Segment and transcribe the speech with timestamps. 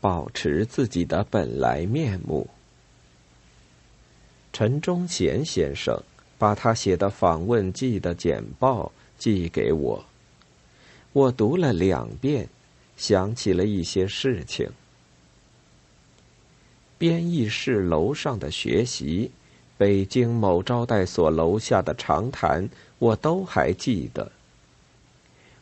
[0.00, 2.48] 保持自己的本来面目。
[4.52, 6.02] 陈忠贤先生
[6.38, 10.04] 把他写的访问记的简报寄给我，
[11.12, 12.48] 我读了两遍，
[12.96, 14.70] 想起了一些事情。
[16.96, 19.30] 编译室楼上的学习，
[19.76, 22.68] 北京某招待所楼下的长谈，
[22.98, 24.32] 我都还记得。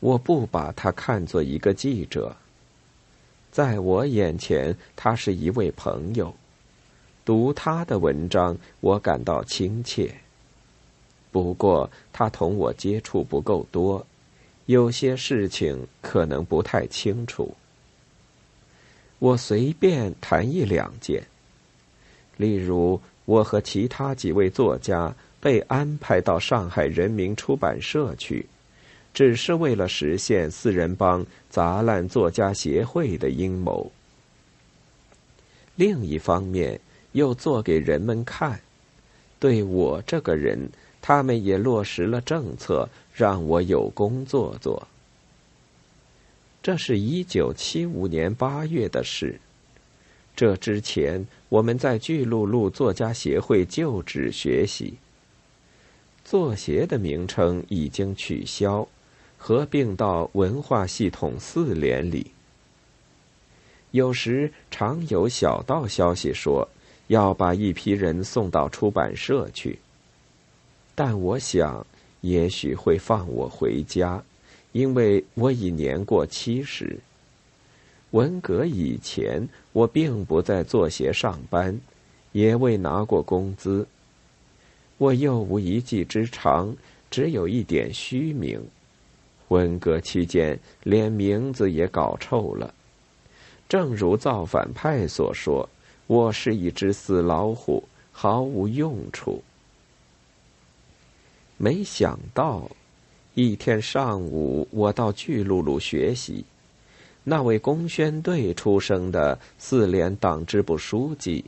[0.00, 2.36] 我不把他看作一个记者，
[3.50, 6.34] 在我眼前，他是一位朋友。
[7.24, 10.12] 读他的文章，我感到亲切。
[11.30, 14.04] 不过，他同我接触不够多，
[14.66, 17.54] 有些事情可能不太清楚。
[19.18, 21.22] 我随便谈一两件，
[22.36, 28.46] 例如，我和其他几位作家被安排到上海人民出版社去，
[29.12, 33.90] 只是为了实现四人帮砸烂作家协会的阴谋。
[35.76, 36.80] 另一方面，
[37.12, 38.60] 又做给人们看，
[39.38, 40.70] 对我这个人，
[41.00, 44.86] 他们也落实了政策，让我有工作做。
[46.62, 49.40] 这是一九七五年八月的事。
[50.36, 54.94] 这之前，我们在巨鹿路作家协会旧址学习。
[56.24, 58.86] 作协的名称已经取消，
[59.40, 62.30] 合并到文化系统四联里。
[63.90, 66.68] 有时常有小道消息说。
[67.10, 69.76] 要把一批人送到出版社去，
[70.94, 71.84] 但我想
[72.20, 74.22] 也许会放我回家，
[74.70, 77.00] 因为我已年过七十。
[78.12, 81.80] 文革以前，我并不在作协上班，
[82.30, 83.84] 也未拿过工资。
[84.96, 86.76] 我又无一技之长，
[87.10, 88.64] 只有一点虚名。
[89.50, 92.74] 文革期间，连名字也搞臭了。
[93.68, 95.68] 正如造反派所说。
[96.06, 99.44] 我是一只死老虎，毫无用处。
[101.56, 102.68] 没想到，
[103.34, 106.44] 一天上午，我到巨鹿路学习，
[107.22, 111.44] 那位工宣队出生的四联党支部书记，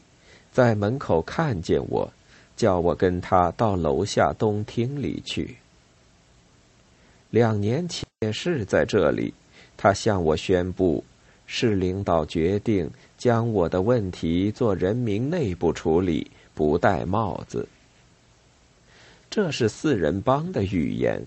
[0.53, 2.13] 在门口看见我，
[2.57, 5.57] 叫我跟他到楼下东厅里去。
[7.33, 9.33] 两年前是在这里，
[9.75, 11.03] 他向我宣布。
[11.47, 17.67] 市领导决定将我的问题做人民内部处理，不戴帽子。
[19.31, 21.23] 这是四人帮的语言，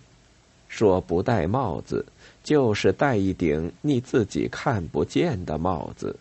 [0.68, 2.06] 说不戴帽子，
[2.44, 6.16] 就是戴一顶你自己看不见的帽子。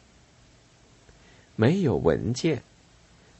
[1.56, 2.62] 没有文件，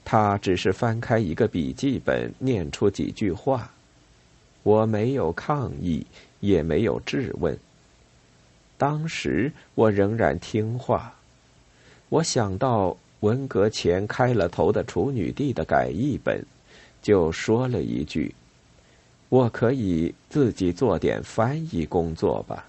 [0.05, 3.71] 他只是翻开一个笔记本，念出几句话。
[4.63, 6.07] 我没有抗议，
[6.47, 7.57] 也没有质问。
[8.77, 11.15] 当时我仍然听话，
[12.09, 16.45] 我想到文革前开了头的《处女地》的改译本，
[17.01, 18.35] 就说了一句
[19.31, 22.67] ：“我可以自己做点翻译工作吧。”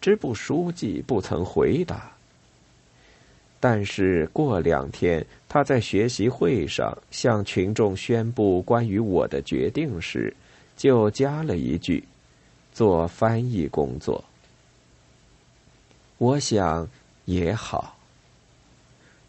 [0.00, 2.12] 支部书记不曾回答，
[3.58, 10.32] 但是过两天他在学习会上向群众宣布关于我的决定时，
[10.78, 12.02] 就加了一句。
[12.70, 14.22] 做翻译工作，
[16.16, 16.88] 我想
[17.24, 17.96] 也好。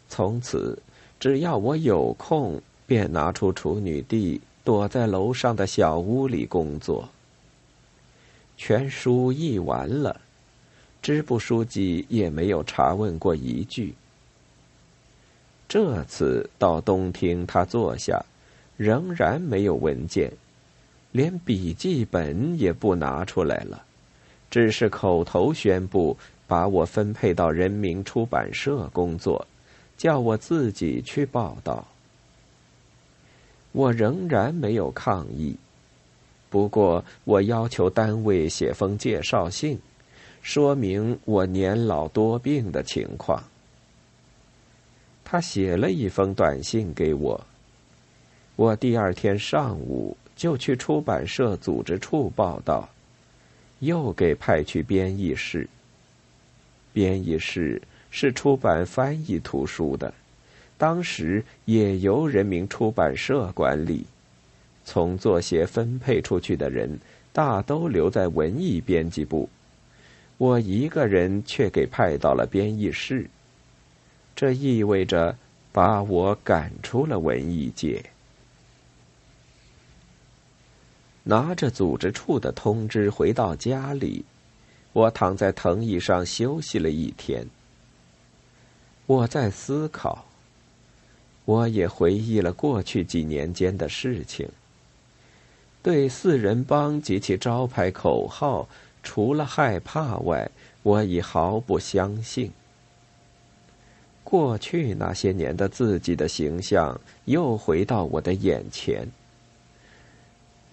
[0.08, 0.80] 从此，
[1.18, 7.08] 只要我有空，便拿出处女地，躲在楼上的小屋里工作。
[8.56, 10.20] 全书译完了，
[11.02, 13.94] 支部书记也没有查问过一句。
[15.66, 18.24] 这次到东厅，他坐下，
[18.76, 20.32] 仍然没有文件。
[21.12, 23.84] 连笔记本也不拿出来了，
[24.50, 26.16] 只是口头宣布
[26.46, 29.46] 把我分配到人民出版社工作，
[29.96, 31.86] 叫我自己去报道。
[33.72, 35.56] 我仍然没有抗议，
[36.48, 39.78] 不过我要求单位写封介绍信，
[40.42, 43.42] 说明我年老多病的情况。
[45.24, 47.46] 他写了一封短信给我，
[48.56, 50.16] 我第二天上午。
[50.40, 52.88] 就去出版社组织处报道，
[53.80, 55.68] 又给派去编译室。
[56.94, 60.14] 编译室是出版翻译图书的，
[60.78, 64.06] 当时也由人民出版社管理。
[64.82, 66.98] 从作协分配出去的人，
[67.34, 69.46] 大都留在文艺编辑部，
[70.38, 73.28] 我一个人却给派到了编译室。
[74.34, 75.36] 这意味着
[75.70, 78.02] 把我赶出了文艺界。
[81.30, 84.24] 拿着组织处的通知回到家里，
[84.92, 87.46] 我躺在藤椅上休息了一天。
[89.06, 90.24] 我在思考。
[91.44, 94.48] 我也回忆了过去几年间的事情。
[95.82, 98.68] 对四人帮及其招牌口号，
[99.02, 100.50] 除了害怕外，
[100.82, 102.50] 我已毫不相信。
[104.24, 109.08] 过去那些年的自己的形象又回到我的眼前。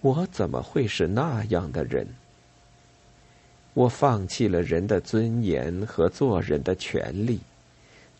[0.00, 2.06] 我怎么会是那样的人？
[3.74, 7.40] 我放弃了人的尊严和做人的权利。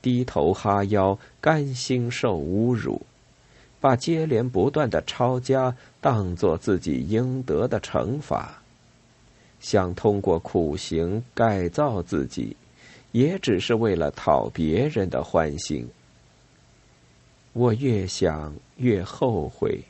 [0.00, 3.02] 低头哈腰，甘心受侮辱，
[3.80, 8.62] 把接连不断的抄家当做自己应得的惩罚，
[9.58, 12.56] 想通过苦行改造自己，
[13.10, 15.88] 也只是为了讨别人的欢心。
[17.52, 19.80] 我越想越后悔，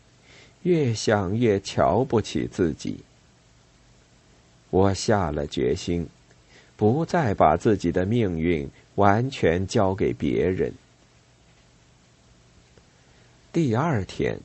[0.63, 3.01] 越想越瞧不起自己。
[4.71, 6.07] 我下了决心，
[6.77, 8.69] 不再把自己的命运。
[8.99, 10.73] 完全交给别人。
[13.53, 14.41] 第二天，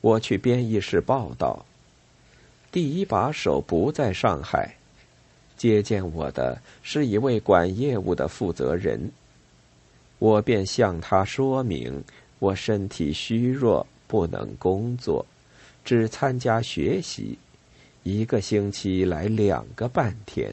[0.00, 1.66] 我去编译室报道。
[2.70, 4.76] 第一把手不在上海，
[5.56, 9.10] 接见我的是一位管业务的负责人。
[10.20, 12.04] 我便向他说明，
[12.38, 15.26] 我身体虚弱，不能工作，
[15.86, 17.38] 只参加学习，
[18.02, 20.52] 一个星期来两个半天。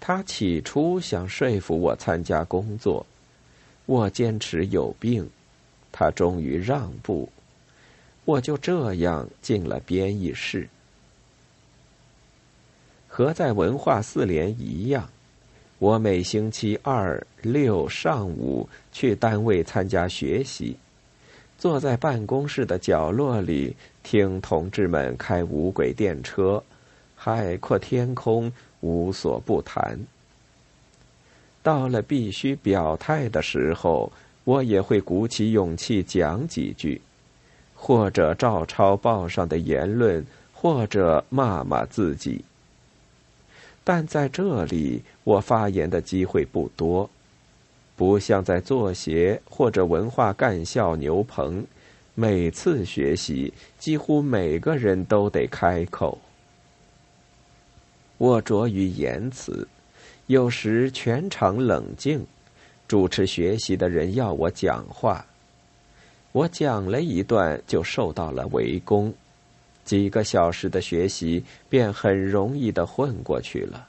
[0.00, 3.06] 他起初想说服我参加工作，
[3.86, 5.30] 我坚持有病，
[5.92, 7.28] 他终于让步，
[8.24, 10.68] 我就这样进了编译室。
[13.06, 15.08] 和在文化四连一样，
[15.78, 20.76] 我每星期二六上午去单位参加学习，
[21.58, 26.62] 坐在办公室的角落里听同志们开无轨电车，
[27.14, 28.50] 海阔天空。
[28.80, 29.98] 无所不谈。
[31.64, 34.12] 到了必须表态的时候，
[34.44, 37.00] 我也会鼓起勇气讲几句，
[37.74, 42.44] 或者照抄报上的言论，或者骂骂自己。
[43.82, 47.10] 但在这里，我发言的机会不多，
[47.98, 51.66] 不像在作协或者文化干校牛棚，
[52.14, 56.16] 每次学习，几乎每个人都得开口。
[58.16, 59.66] 我拙于言辞，
[60.28, 62.24] 有时全场冷静，
[62.86, 65.26] 主持学习的人要我讲话，
[66.30, 69.12] 我讲了一段就受到了围攻，
[69.84, 73.87] 几个小时的学习便很容易的混过去了。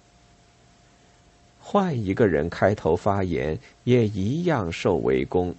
[1.71, 5.53] 换一个人开头发言，也一样受围攻。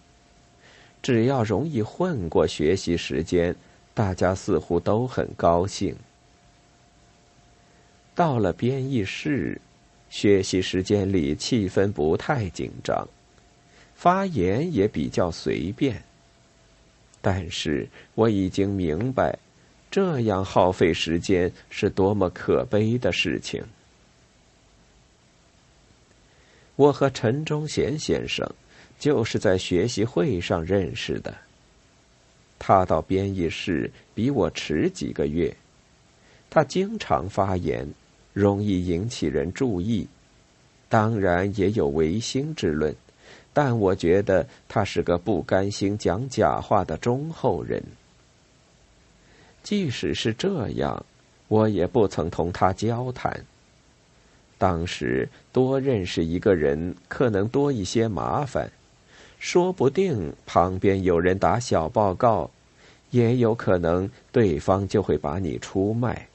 [1.01, 3.55] 只要容易混过学习时间，
[3.95, 5.95] 大家似乎都很高兴。
[8.12, 9.61] 到了编译室，
[10.11, 13.07] 学习时间里气氛不太紧张，
[13.95, 16.03] 发言也比较随便。
[17.21, 19.39] 但是我已经明白，
[19.93, 23.62] 这样耗费时间是多么可悲的事情。
[26.81, 28.50] 我和陈忠贤先生
[28.99, 31.37] 就是在学习会上认识的。
[32.59, 35.55] 他到编译室比我迟几个月，
[36.49, 37.87] 他经常发言。
[38.32, 40.06] 容易引起人注意，
[40.88, 42.94] 当然也有违心之论，
[43.53, 47.83] 但我觉得他是个不甘心讲假话的忠厚人。
[49.64, 51.04] 即使是这样，
[51.49, 53.45] 我也不曾同他交谈。
[54.61, 58.71] 当时多认识一个人，可能多一些麻烦，
[59.38, 62.50] 说不定旁边有人打小报告，
[63.11, 66.29] 也有可能对方就会把你出卖。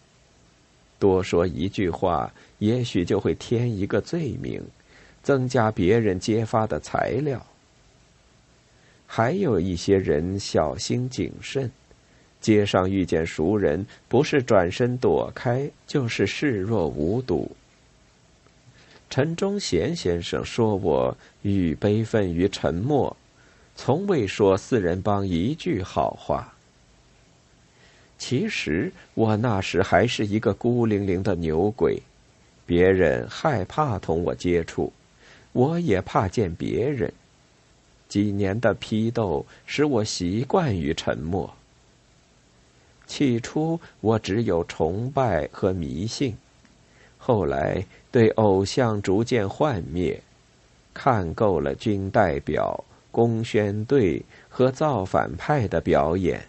[0.98, 4.60] 多说一句话，也许就会添一个罪名，
[5.22, 7.46] 增加别人揭发的材料。
[9.06, 11.72] 还有一些人小心谨慎，
[12.42, 17.56] 街上遇见熟人，不是转身躲开，就是视若无睹。
[19.10, 23.16] 陈忠贤先生说我与悲愤于沉默，
[23.76, 26.54] 从未说四人帮一句好话。
[28.18, 32.02] 其实我那时还是一个孤零零的牛鬼，
[32.66, 34.92] 别人害怕同我接触，
[35.54, 37.12] 我也怕见别人。
[38.08, 41.54] 几年的批斗使我习惯于沉默。
[43.06, 46.36] 起初我只有崇拜和迷信，
[47.28, 50.22] 后来对偶像逐渐幻灭，
[50.94, 56.46] 看够了军代表、公宣队和造反派的表演。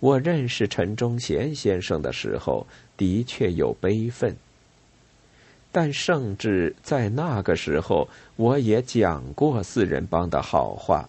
[0.00, 4.36] 我认识陈忠贤先生的时候，的确有悲愤。
[5.72, 11.08] 但甚至在那个时候，我也讲过四人帮的好话，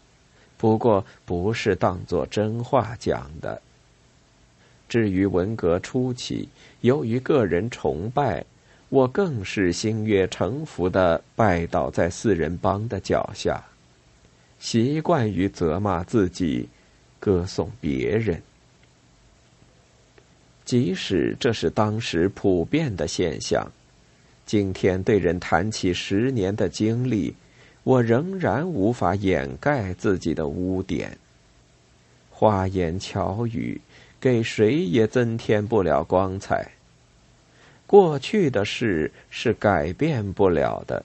[0.57, 3.61] 不过不是当作真话讲的。
[4.87, 6.47] 至于文革初期，
[6.81, 8.45] 由于个人崇拜，
[8.89, 13.63] 我更是心悦诚服的拜倒在四人帮的脚下，
[14.59, 16.69] 习惯于责骂自己，
[17.19, 18.41] 歌颂别人。
[20.63, 23.69] 即使这是当时普遍的现象，
[24.45, 27.35] 今天对人谈起十年的经历，
[27.83, 31.17] 我仍然无法掩盖自己的污点。
[32.29, 33.79] 花言巧语
[34.23, 36.65] 给谁也增添不了光彩。
[37.85, 41.03] 过去的事是改变不了的，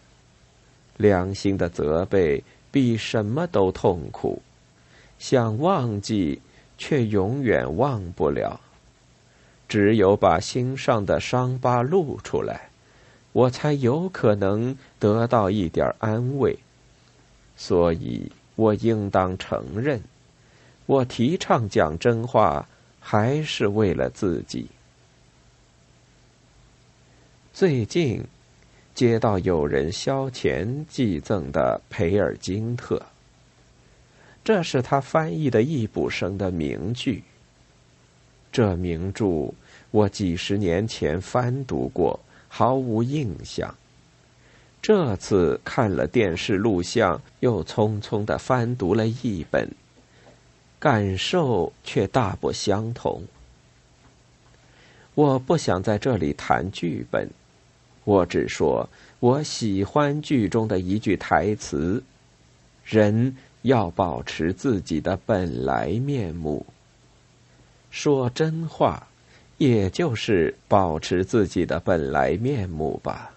[0.96, 4.40] 良心的责备比什么都痛苦，
[5.18, 6.40] 想忘记
[6.78, 8.60] 却永远忘不了。
[9.66, 12.68] 只有把心上的伤疤露出来，
[13.32, 16.56] 我才有可能得到一点安慰。
[17.56, 20.00] 所以我应当承认，
[20.86, 22.68] 我提倡讲真话，
[23.00, 24.68] 还是为了自己。
[27.52, 28.24] 最近
[28.94, 32.96] 接到有人消遣寄赠的《培尔金特》，
[34.44, 37.22] 这是他翻译的易卜生的名句。
[38.50, 39.52] 这名著
[39.90, 43.74] 我几十年前翻读过，毫无印象。
[44.80, 49.68] 这次看了电视录像，又匆匆的翻读了一本，
[50.78, 53.22] 感受却大不相同。
[55.14, 57.28] 我不想在这里谈剧本，
[58.04, 62.02] 我只说我喜欢剧中的一句台词
[62.86, 66.64] ：“人要保持自己的本来面目。”
[67.90, 69.08] 说真话，
[69.56, 73.34] 也就是保持自己的本来面目吧。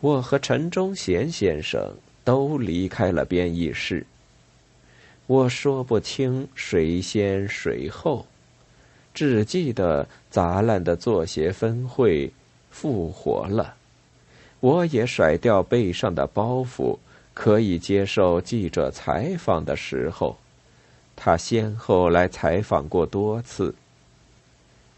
[0.00, 4.04] 我和陈忠贤先生都离开了编译室。
[5.26, 8.26] 我说不清谁先谁后，
[9.14, 12.32] 只记得杂乱的作协分会
[12.70, 13.76] 复活了，
[14.60, 16.98] 我也甩掉背上的包袱，
[17.32, 20.36] 可以接受记者采访的时候。
[21.16, 23.72] 他先后来采访过多次，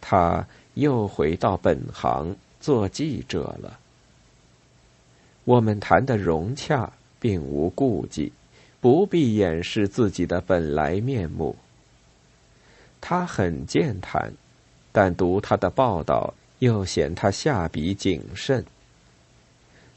[0.00, 3.78] 他又回到本行做记者了。
[5.44, 8.32] 我们谈的融洽，并无顾忌，
[8.80, 11.56] 不必掩饰自己的本来面目。
[13.00, 14.32] 他很健谈，
[14.92, 18.64] 但读他的报道又嫌他下笔谨慎。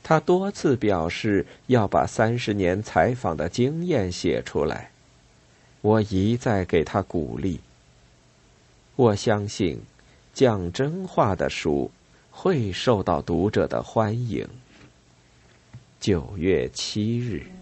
[0.02, 4.92] 他多次表示要把三十年采访的经验写出来。
[5.82, 7.60] 我一再给他鼓励。
[8.96, 9.82] 我相信，
[10.34, 11.92] 讲真话的书
[12.32, 14.48] 会受到读者的欢迎。
[16.00, 17.59] 九月七日。